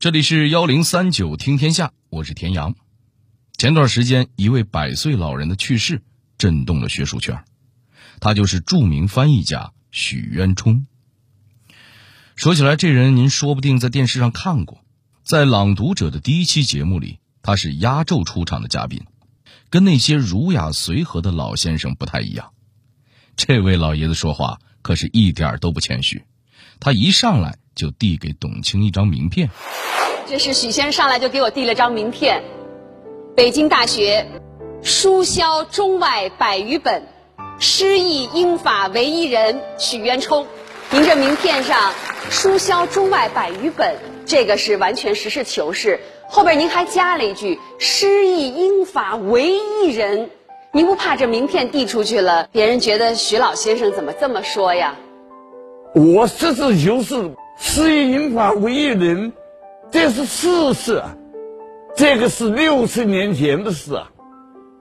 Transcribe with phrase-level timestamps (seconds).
[0.00, 2.76] 这里是幺零三九听天下，我是田阳。
[3.56, 6.02] 前段时间，一位百岁老人的去世
[6.38, 7.42] 震动了学术圈，
[8.20, 10.86] 他就是著名翻译家许渊冲。
[12.36, 14.84] 说起来，这人您说不定在电视上看过，
[15.24, 19.04] 在《朗读者》的第一期节目里，他是压轴出场的嘉宾，
[19.68, 22.52] 跟那些儒雅随和的老先生不太一样。
[23.34, 26.22] 这位老爷子说话可是一点都不谦虚，
[26.80, 29.50] 他一上来就递给董卿一张名片。
[30.26, 32.42] 这是许先生上来就给我递了张名片，
[33.34, 34.26] 北京大学
[34.82, 37.06] 书销中外百余本，
[37.58, 40.46] 诗意英法唯一人许渊冲。
[40.90, 41.92] 您这名片上
[42.30, 46.00] 书销中外百余本，这个是完全实事求是。
[46.30, 50.30] 后边您还加了一句诗意英法唯一人，
[50.72, 54.94] 您不怕这名片递出去了，别人觉得许老先生怎么这么说呀？
[55.98, 59.32] 我实事求是，诗意英法为一人。
[59.90, 61.16] 这是事实啊，
[61.96, 64.08] 这个是六十年前的事啊。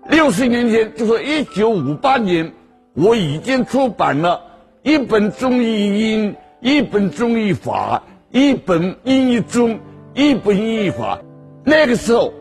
[0.09, 2.53] 六十年前，就是一九五八年，
[2.93, 4.41] 我已经出版了
[4.83, 9.79] 一本中医英，一本中医法，一本英译中，
[10.13, 11.17] 一本英译法。
[11.63, 12.31] 那个时候，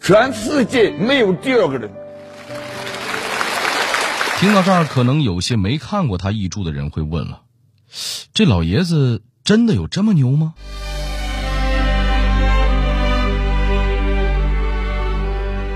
[0.00, 1.88] 全世界没有第二个人。
[4.38, 7.42] 听到这儿，可能有些没看过他译著的人会问了：
[8.32, 10.54] 这老爷子真的有这么牛吗？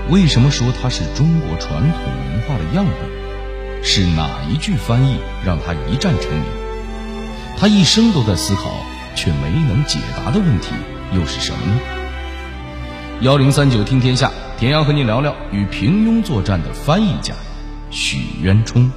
[0.09, 2.01] 为什么说他是中国传统
[2.31, 3.83] 文化的样本？
[3.83, 6.45] 是哪一句翻译让他一战成名？
[7.57, 8.71] 他一生都在思考
[9.15, 10.69] 却没能解答的问题
[11.13, 11.79] 又是什么呢？
[13.21, 17.33] 幺零三九听天下，田阳和你聊聊与平庸作战的翻译家
[17.91, 18.91] 许渊冲。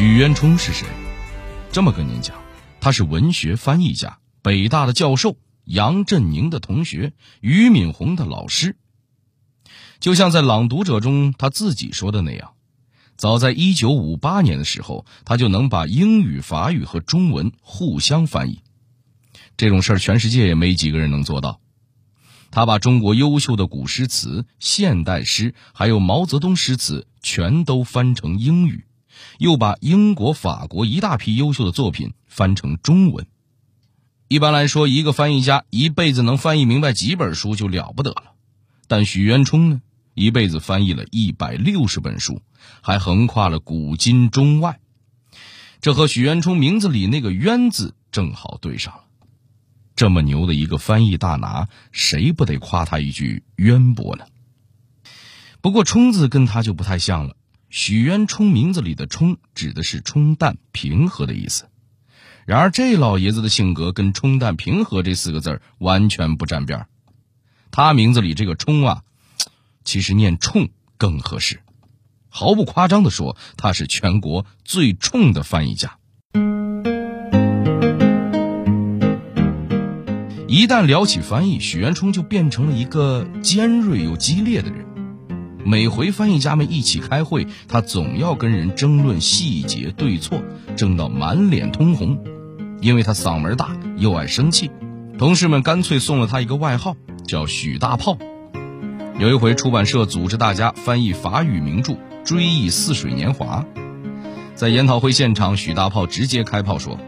[0.00, 0.86] 许渊冲是谁？
[1.70, 2.34] 这么跟您讲，
[2.80, 7.12] 他是文学翻译家，北大的教授，杨振宁的同学，
[7.42, 8.76] 俞敏洪的老师。
[9.98, 12.52] 就像在《朗读者》中他自己说的那样，
[13.18, 18.62] 早在一九五八年的时候，他就能把英语、法语和中文互相翻译。
[19.58, 21.60] 这种事儿，全世界也没几个人能做到。
[22.50, 28.86] 他把中国优秀的古诗词、现代诗，还有毛泽东诗词，全都翻成英语。
[29.38, 33.26] 又把英国、法国一大批优秀的作品翻成中文。
[34.28, 38.34] 一般来说，一个翻译家一辈子能翻译明白几本书就了不得了。
[38.86, 39.82] 但许渊冲呢，
[40.14, 42.42] 一辈子翻译了一百六十本书，
[42.80, 44.78] 还横跨了古今中外。
[45.80, 49.04] 这和许渊冲名字里那个“渊”字正好对上了。
[49.96, 54.26] 这么牛的一个翻译大拿，谁不得夸他一句渊博呢？
[55.60, 57.36] 不过“冲”字跟他就不太像了。
[57.70, 61.68] 许渊冲名字里的“冲”指的是冲淡、平和的意思，
[62.44, 66.86] 然而这老爷子的性格跟“冲淡、平和”这四个字完全不沾边
[67.70, 69.02] 他名字里这个“冲”啊，
[69.84, 71.60] 其实念“冲”更合适。
[72.28, 75.96] 毫不夸张的说，他是全国最冲的翻译家。
[80.48, 84.89] 一旦聊起翻译，许渊冲就变成了一个尖锐又激烈的人。
[85.64, 90.42] 每回翻译家们一起开会，他总要跟人争论细节对错，
[90.76, 92.18] 争到满脸通红。
[92.80, 94.70] 因为他嗓门大又爱生气，
[95.18, 98.16] 同事们干脆送了他一个外号，叫“许大炮”。
[99.20, 101.92] 有一回，出版社组织大家翻译法语名著
[102.24, 103.66] 《追忆似水年华》，
[104.54, 106.98] 在研讨会现场，许大炮直接开炮说：“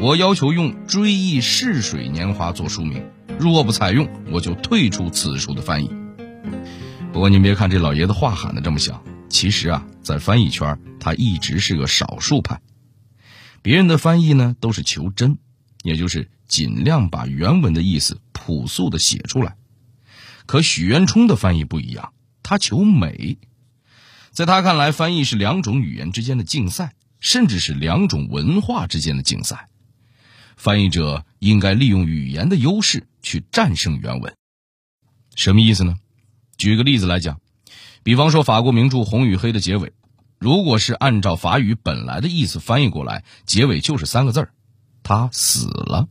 [0.00, 3.04] 我要求用‘追忆似水年华’做书名，
[3.38, 5.90] 若不采用，我就退出此书的翻译。”
[7.12, 12.62] 不过您别看这老爷子话喊的这么响，其实啊，在翻译圈他一直是个少数派。
[13.60, 15.38] 别人的翻译呢都是求真，
[15.82, 19.56] 也就是尽量把原文的意思朴素的写出来。
[20.46, 23.36] 可许渊冲的翻译不一样，他求美。
[24.30, 29.68] 在他看来，翻译是两种语言之间的竞赛，甚至是两种文化之间的竞赛。
[30.56, 34.34] 翻译者应该利用语言的优势去战胜原文。
[35.36, 35.98] 什么意思呢？
[36.62, 37.40] 举个例子来讲，
[38.04, 39.92] 比方说法国名著《红与黑》的结尾，
[40.38, 44.54] 如果是按照法语本来的意思翻译过来，结尾就是三个字儿
[45.02, 46.08] ：“他死了。”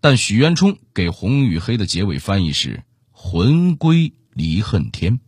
[0.00, 5.20] 但许渊冲给《红与黑》的结尾翻译是“魂归离恨天”。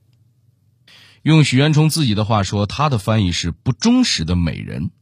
[1.22, 4.92] 用许渊冲自己的话说，他的翻译是不忠实的美人。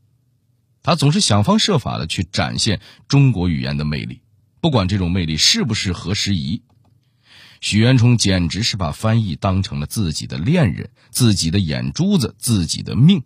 [0.83, 4.23] 他总是想方设法的去展现中国语言的魅力，
[4.61, 6.65] 不管这种魅力是不是合时宜。
[7.65, 13.23] 许渊冲简直是把翻译当成了自己的恋人、自己的眼珠子、自己的命。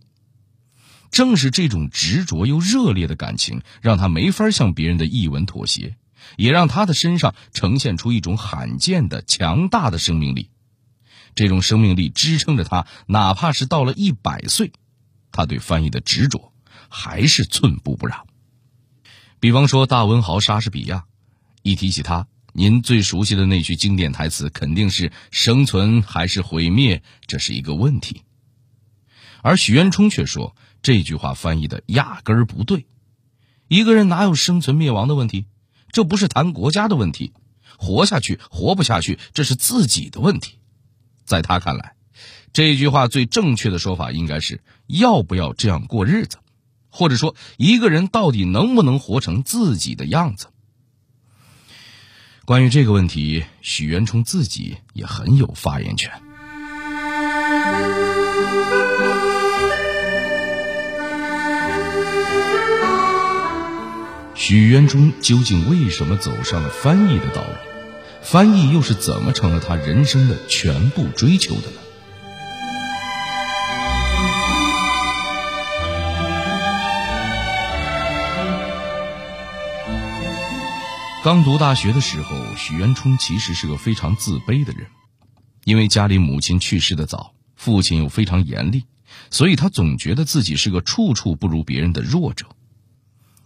[1.11, 5.96] 正是这种执着又热烈的感情，让他没法向别人的译文妥协，
[6.37, 10.50] 也让他的身上呈现出一种罕见的强大的生命力。
[11.34, 14.70] 这种生命力支撑着他，哪怕是到了一百岁，
[15.32, 16.52] 他对翻译的执着
[16.88, 18.25] 还是寸步不让。
[19.41, 21.06] 比方说，大文豪莎士比亚，
[21.64, 28.22] 一提起他，您最熟悉的那句经典台词肯定是“生存还是毁灭，这是一个问题”。
[29.43, 30.56] 而许渊冲却说。
[30.81, 32.87] 这句话翻译的压根儿不对，
[33.66, 35.46] 一个人哪有生存灭亡的问题？
[35.90, 37.32] 这不是谈国家的问题，
[37.76, 40.58] 活下去活不下去，这是自己的问题。
[41.25, 41.96] 在他看来，
[42.52, 46.38] 这句话最正确的说法应该是要不要这样过日子，
[46.90, 50.46] 或者说一个人到底能不能活成自己的样子。
[52.48, 56.10] 关于这个问题，许渊冲自己也很有发言权。
[64.34, 67.50] 许渊冲究竟为什么走上了翻译的道路？
[68.22, 71.88] 翻译又是怎么成了他人生的全部追求的呢？
[81.25, 84.87] 刚读大学的时候，许渊冲其实是个非常自卑的人，
[85.65, 88.85] 因为家里母亲去世的早，父亲又非常严厉，
[89.29, 92.47] 所以他总觉得自己是个处处不如别人的弱者。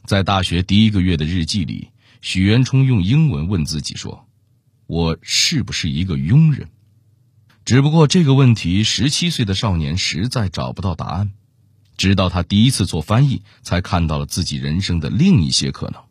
[0.04, 1.88] 在大学第一个月的日记里，
[2.20, 4.28] 许渊冲用英文问自己说
[4.86, 6.68] ：“我是不是一个庸人？”
[7.64, 11.32] 只不过这个问题，十七岁的少年实在找不到答案。
[11.96, 16.02] 直到他第一次做翻译，才看到了自己人生的另一些可能。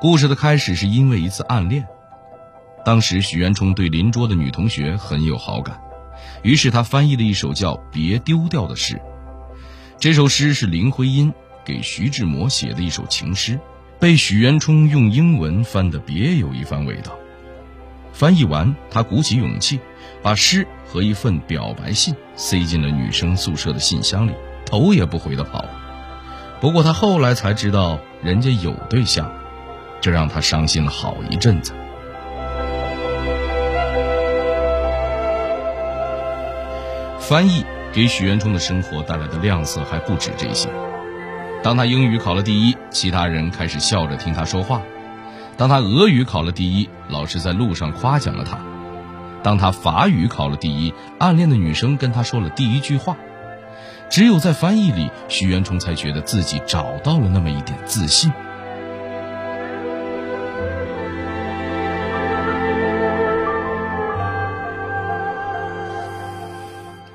[0.00, 1.86] 故事的开始是因为一次暗恋，
[2.86, 5.78] 当时许渊冲对邻桌的女同学很有好感，
[6.42, 8.98] 于是他翻译了一首叫《别丢掉》的诗。
[9.98, 11.34] 这首诗是林徽因
[11.66, 13.60] 给徐志摩写的一首情诗，
[13.98, 17.12] 被许渊冲用英文翻得别有一番味道。
[18.14, 19.80] 翻译完，他鼓起勇气，
[20.22, 24.32] 把诗和一份表白信塞进了女生宿舍的信箱里，
[24.64, 25.70] 头也不回地跑了。
[26.58, 29.30] 不过他后来才知道，人家有对象，
[30.00, 31.72] 这让他伤心了好一阵子。
[37.18, 37.64] 翻译。
[37.92, 40.68] 给许渊冲的生活带来的亮色还不止这些。
[41.60, 44.80] 当他英语考了第一，其他人开始笑着听他说话；
[45.56, 48.58] 当他俄语考了第一，老师在路上夸奖了他；
[49.42, 53.16] 当他法语考了第一，暗恋的女生跟他说了第一句话。
[54.08, 58.30] 只有在翻译里，许渊冲才觉得自己找到了那么一点自信。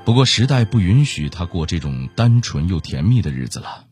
[0.06, 3.86] 不过时代不允许他过这种单纯又甜蜜的日子了。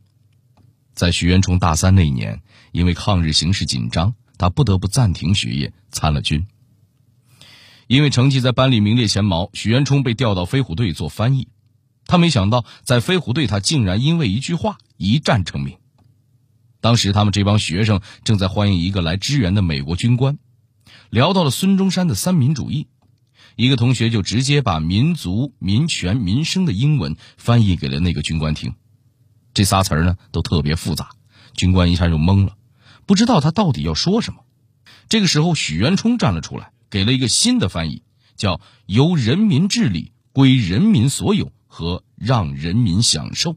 [0.94, 2.40] 在许渊冲大三那一年，
[2.70, 6.46] 因为抗日形势紧张，他不得不暂停学业，参了军。
[7.88, 11.48] 因为成绩在班里名列前茅，许渊冲被调到飞虎队做翻译。
[12.06, 15.78] 他没想到，在飞虎队，他竟然因为一句话一战成名。
[16.80, 20.38] 当时他们这帮学生正在欢迎一个来支援的美国军官，
[21.10, 22.86] 聊到了孙中山的三民主义。
[23.56, 28.74] 一个同学就直接把“民族、民权、民生”的英文翻译给了那个军官听，
[29.52, 31.10] 这仨词儿呢都特别复杂，
[31.54, 32.56] 军官一下就懵了，
[33.06, 34.40] 不知道他到底要说什么。
[35.08, 38.02] 这个时候，许渊冲站了出来，给了一个新的翻译，
[38.36, 43.56] 叫“由人民治理，归人民所有”和“让人民享受”。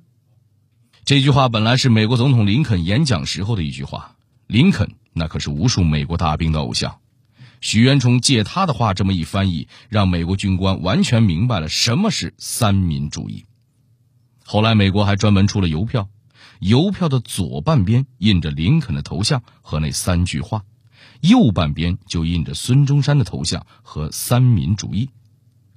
[1.05, 6.99] 这句话本来是美国总统林肯演讲时候的一句话，林肯那可是无数美国大兵的偶像。
[7.61, 13.45] 许渊冲借他的话这么一翻译，让美国军官完全明白了什么是三民主义。
[14.43, 16.07] 后来，美国还专门出了邮票，
[16.59, 20.63] 邮票的左半边印着林肯的头像和那三句话，
[21.21, 25.09] 右半边就印着孙中山的头像和三民主义。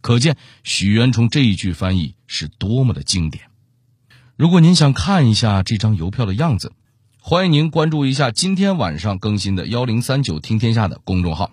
[0.01, 3.45] 可见许渊冲这一句翻译是多么的经典。
[4.37, 6.73] 如果您想看一下这张邮票的样子，
[7.21, 11.51] 欢迎您关注一下今天晚上更新的幺零三九听天下的公众号。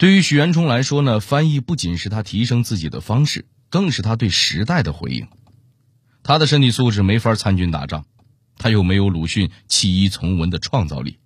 [0.00, 5.28] 对于许渊冲来说呢，翻译不仅是他提升自己的方式，更是他对时代的回应。
[6.22, 8.06] 他的身体素质没法参军打仗，
[8.56, 11.18] 他又没有鲁迅弃医从文的创造力，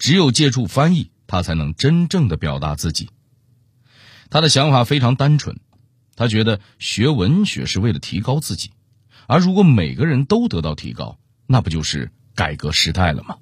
[0.00, 3.08] 只有借助翻译，他才能真正的表达自己。
[4.30, 5.60] 他的想法非常单纯，
[6.16, 8.72] 他觉得学文学是为了提高自己，
[9.28, 13.36] 而如果每个人都得到提高，那不就是改革时代了吗？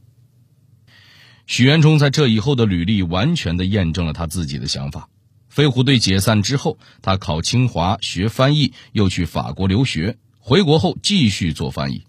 [1.47, 5.09] 许渊冲在这以后的履历完全的验证了他自己的想法。
[5.49, 12.05] 飞虎队解散之后，他考清华学翻译，又去法国留学，回国后继续做翻译。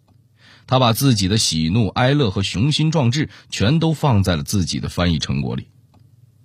[0.65, 5.70] 他把自己的喜怒哀乐和雄心壮志全都放在了自己的翻译成果里。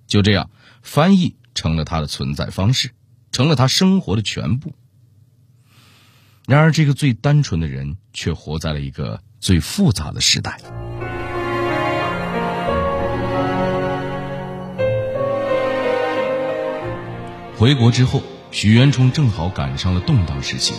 [0.07, 0.49] 就这样，
[0.81, 2.91] 翻译成了他的存在方式，
[3.31, 4.73] 成了他生活的全部。
[6.45, 10.59] 然而，这个最单纯的人却活在了一个最复杂的时代。
[17.63, 20.73] 回国之后，许渊冲正好赶上了动荡时期。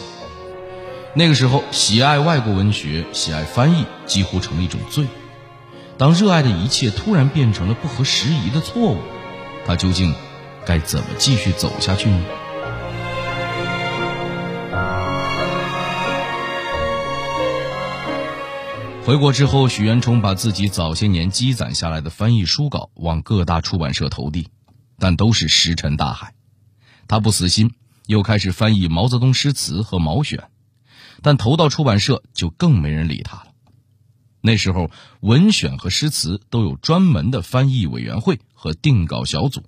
[1.14, 5.07] 那个时候，喜爱外国文学、喜爱翻译几乎成了一种罪。
[5.97, 8.99] 当热爱的一切突然变成了不合时宜的错误，
[9.64, 10.14] 他究竟
[10.67, 12.23] 该怎么继续走下去呢？
[19.07, 24.50] 回国之后，许渊冲把自己早些年积攒下来的翻译书稿往各大出版社投递，
[24.99, 26.35] 但都是石沉大海。
[27.08, 27.75] 他不死心，
[28.06, 30.49] 又开始翻译毛泽东诗词和毛选，
[31.23, 33.46] 但投到出版社就更没人理他了。
[34.40, 39.64] 那时候，文选和诗词都有专门的翻译委员会和定稿小组，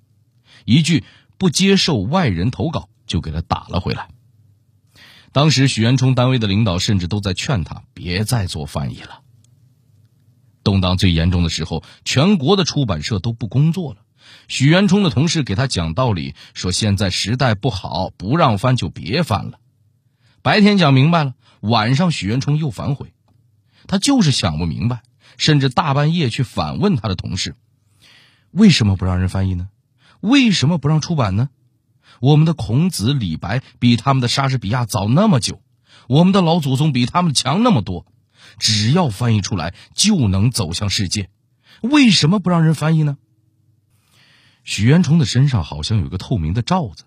[0.65, 1.03] 一句
[1.37, 4.09] 不接受外人投稿就给他打了回来。
[5.31, 9.21] 当时许渊冲单位的领导甚至都在劝他别再做翻译了。
[10.63, 14.01] 动荡最严重的时候，全国的出版社都不工作了。
[14.47, 19.59] 许渊冲的同事给他讲道理，说现在时代不好，不让翻就别翻了。
[20.41, 23.13] 白天讲明白了，晚上许渊冲又反悔，
[23.87, 25.01] 他就是想不明白，
[25.37, 27.55] 甚至大半夜去反问他的同事：
[28.51, 29.69] 为什么不让人翻译呢？
[30.21, 31.49] 为什么不让出版呢？
[32.19, 35.61] 我们的孔子、李白比他们的莎士比亚早那么久，
[36.07, 38.05] 我们的老祖宗比他们强那么多，
[38.57, 41.29] 只要翻译出来就能走向世界，
[41.81, 43.17] 为什么不让人翻译呢？
[44.67, 47.05] 许渊冲的身上好像有个透明的罩子，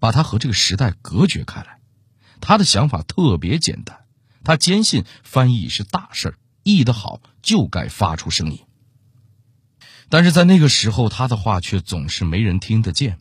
[0.00, 1.78] 把他和这个时代隔绝开来。
[2.40, 4.00] 他的想法特别简单，
[4.42, 6.34] 他坚信翻译是大事儿，
[6.64, 8.58] 译得好就该发出声音。
[10.08, 13.18] 但是在那个时候，他的话却总是没人听得见。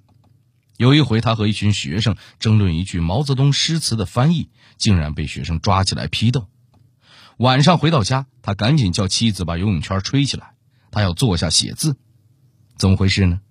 [0.77, 6.47] 有一回，他和一群学生争论一句毛泽东诗词的翻译，竟然被学生抓起来批斗。
[7.37, 10.55] 晚上回到家，他赶紧叫妻子把游泳圈吹起来，
[10.89, 11.95] 他要坐下写字。
[12.77, 13.41] 怎么回事呢？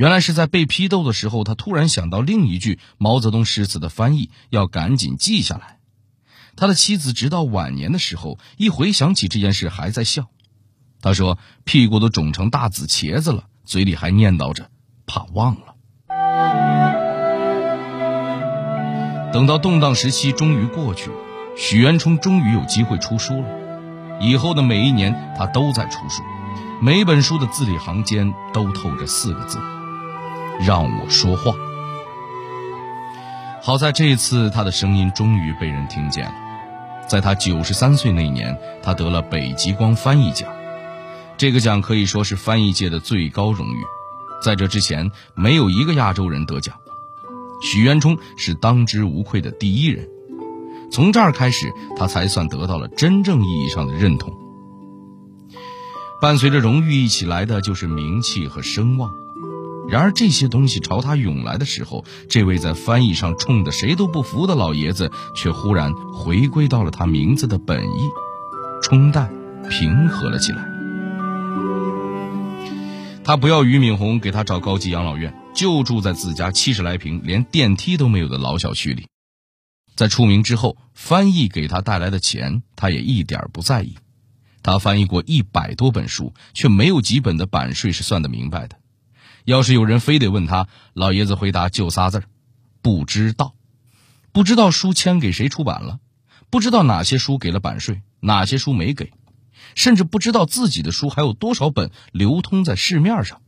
[0.00, 5.76] 原来是在被批斗的时候，他突然想到另一句毛泽东诗词的翻译，要赶紧记下来。
[6.56, 10.28] 他的妻子直到晚年的时候，一回想起这件事还在笑。
[11.02, 14.70] 他说：“屁股都肿成大紫茄子了，嘴里还念叨着，
[15.04, 15.74] 怕忘了。”
[19.34, 21.10] 等到动荡时期终于过去，
[21.58, 24.18] 许渊冲终于有机会出书了。
[24.22, 26.22] 以后的每一年，他都在出书，
[26.80, 29.58] 每本书的字里行间都透着四个字。
[30.66, 31.52] 让我说话。
[33.62, 36.34] 好在这一次，他的声音终于被人听见了。
[37.08, 40.48] 在他九十三岁那年，他得了北极光翻译奖，
[41.36, 43.82] 这个奖可以说是翻译界的最高荣誉。
[44.42, 46.76] 在这之前，没有一个亚洲人得奖，
[47.62, 50.08] 许渊冲是当之无愧的第一人。
[50.90, 54.32] 从这儿开始，他才算得到了真正意义上的认同。
[56.20, 59.10] 伴随着荣誉一起来的就是名气和声望。
[59.90, 68.08] 然而这些东西朝他涌来的时候，这位在翻译上冲的谁都不服的老爷子，却忽然回归到了他名字的本意，
[68.82, 69.28] 冲淡、
[69.68, 70.64] 平和了起来。
[73.24, 79.06] 他不要俞敏洪给他找高级养老院，就住在自家七十来平、连电梯都没有的老小区里。
[79.96, 83.96] 在出名之后，翻译给他带来的钱，他也一点不在意。
[84.62, 88.79] 他翻译过一百多本书，却没有几本的版税是算得明白的。
[89.44, 92.24] 要是有人非得问他，老爷子回答就仨字儿：
[92.82, 93.54] 不知道。
[94.32, 95.98] 不知道书签给谁出版了，
[96.50, 99.12] 不知道哪些书给了版税，哪些书没给，
[99.74, 103.42] 甚至不知道自己的书还有多少本流通在市面上。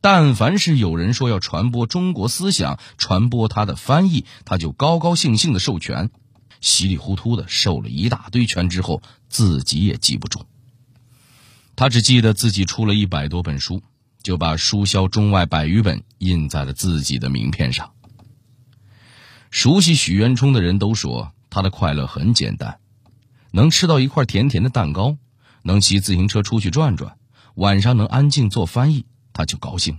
[0.00, 6.10] 但凡是有人说要传播中国思想，传播他的翻译，他就高高兴兴的授权，
[6.60, 10.44] 稀里糊涂的授了一大堆权之后，自己也记不住。
[11.76, 13.82] 他只记得自己出了一百多本书。
[14.26, 17.92] 就把书销中外百余本印在了自己的名片上。
[19.52, 22.80] 熟悉许渊冲的人都说，他的快乐很简单，
[23.52, 25.16] 能吃到一块甜甜的蛋糕，
[25.62, 27.16] 能骑自行车出去转转，
[27.54, 29.96] 晚上能安静做翻译，他就高兴。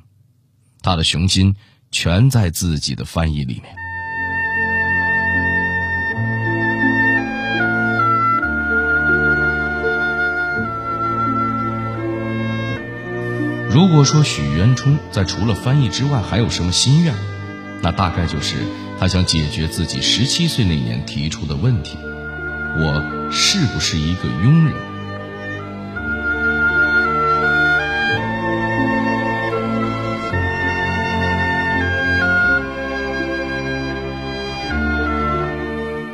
[0.82, 1.56] 他的雄心
[1.90, 3.87] 全在自己的翻译里面。
[13.78, 17.14] 如果说许渊冲在除了翻译之外还有什么心愿，
[17.84, 18.56] 那大概就是
[19.00, 24.74] 他想解决自己十七岁那年提出的问题：我是不是一个庸人？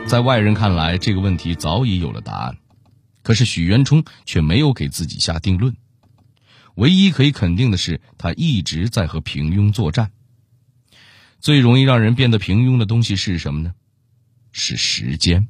[0.06, 2.58] 在外人看来，这个问题早已有了答案，
[3.22, 5.74] 可是许渊冲却没有给自己下定论。
[6.76, 10.12] 唯一可以肯定的是，他一直在和平庸作战。
[11.40, 13.74] 最容易让人变得平庸的东西是什么呢？
[14.52, 15.48] 是时间。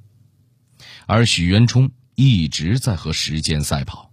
[1.06, 4.12] 而许渊冲一直在和时间赛跑。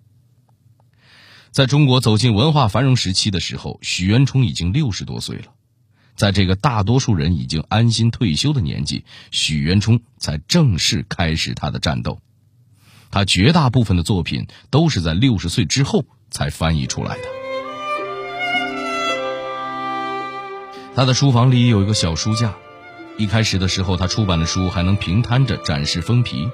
[1.50, 5.52] 在中国走进文化繁荣时期的时候，许渊冲已经六十多岁了。
[6.14, 12.21] 在这个大多数人已经安心退休的年纪，许渊冲才正式开始他的战斗。
[13.11, 17.22] 他绝大部分的作品都是在六十岁之后才翻译出来的。
[20.94, 22.54] 他的书房里有一个小书架，
[23.16, 26.50] 一开始的时候，他出版的书还能平摊着展示封皮，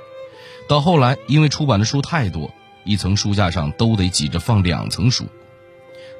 [0.69, 2.53] 到后来，因为出版的书太多，
[2.85, 5.27] 一层书架上都得挤着放两层书。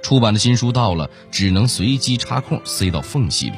[0.03, 3.57] 出版的新书到了，只能随机插空塞到缝隙里。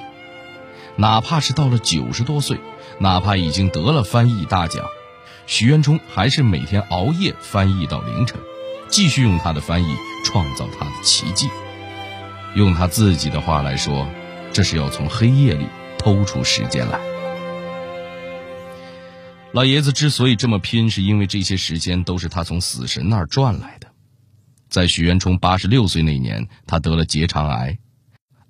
[0.97, 2.59] 哪怕是到了九十多岁，
[2.99, 4.85] 哪怕已经得了翻译大奖，
[5.47, 8.41] 许渊冲还是每天熬夜翻译到凌晨，
[8.89, 11.49] 继续用他的翻译创造他的奇迹。
[12.55, 14.09] 用他自己的话来说，
[14.53, 15.67] 这是要从黑夜里
[15.99, 16.99] 偷出时间来。
[19.53, 23.89] 老爷子之所以这么拼，是因为这些时间都是他从死神那儿赚来的。
[24.69, 27.79] 在许渊冲八十六岁那年，他得了结肠癌。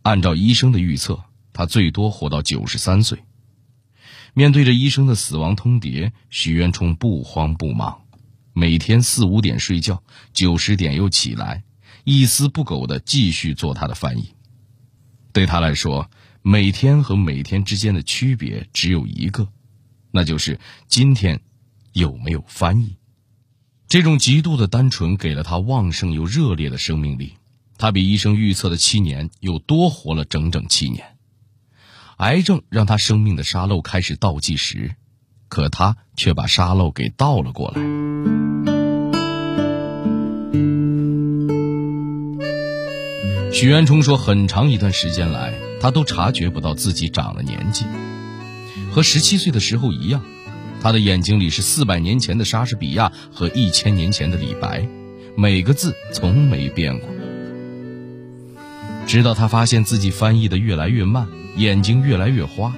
[0.02, 1.20] 按照医生的预测，
[1.52, 3.18] 他最多活到九十三岁。
[4.34, 8.02] 面对着医生的死亡通牒，许渊冲不慌不忙，
[8.58, 11.62] 每天四五点睡觉，九十点又起来，
[12.02, 14.34] 一丝不苟地继续做他的翻译。
[15.32, 16.10] 对他来说，
[16.42, 19.46] 每天和每天之间的区别只有一个，
[20.10, 21.40] 那就是今天
[21.92, 22.96] 有没有翻译。
[23.86, 27.34] 这种极度的单纯给了他旺盛又热烈的生命力，
[27.76, 31.16] 他比医生预测的七年又多活了整整七年。
[32.16, 34.96] 癌症让他生命的沙漏开始倒计时，
[35.48, 37.80] 可他却把沙漏给倒了过来。
[43.52, 47.84] 许渊冲说：“很长一段时间来，他都察觉不到自己长了年纪，
[48.92, 50.22] 和十七岁的时候一样。”
[50.80, 54.86] 他的眼睛里是四百年前的莎士比亚和一千年前的李白，
[55.36, 57.08] 每个字从没变过。
[59.04, 62.72] 直到他发现自己翻译的越来越慢，眼睛越来越花，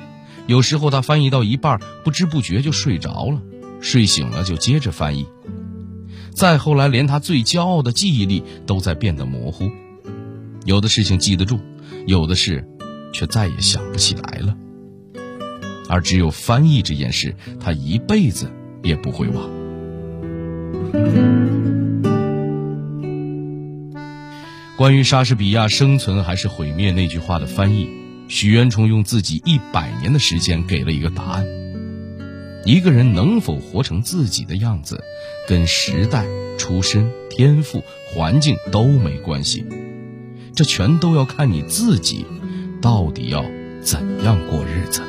[0.47, 3.41] 有时候他翻译到一半，不知不觉就睡着了，
[3.81, 5.27] 睡醒了就接着翻译。
[6.33, 9.71] 再后来，连他最骄傲的记忆力都在变得模糊，
[10.65, 11.61] 有的事情记得住，
[12.07, 12.67] 有的事
[13.13, 14.57] 却再也想不起来了。
[15.89, 18.51] 而只有翻译这件事，他一辈子
[18.83, 19.51] 也不会忘。
[24.77, 27.89] 关于莎士比亚生存还是毁灭那句话的翻译，
[28.31, 31.45] 许渊冲用自己一百年的时间给了一个答案：
[32.65, 35.03] 一个人能否活成自己的样子，
[35.49, 36.25] 跟时代、
[36.57, 37.83] 出身、天赋、
[38.15, 39.67] 环境都没关系，
[40.55, 42.25] 这全都要看你自己，
[42.81, 43.45] 到底要
[43.83, 45.03] 怎样过日子。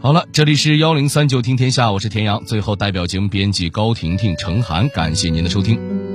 [0.00, 2.42] 好了，这里是幺零三九听天下，我是田阳。
[2.46, 6.09] 最后，代表节目编辑高婷婷、程涵，感谢您的收听。